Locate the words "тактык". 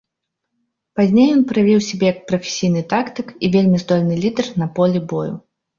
2.95-3.27